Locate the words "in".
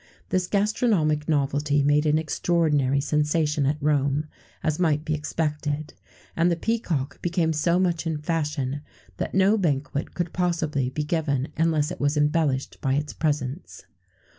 8.07-8.17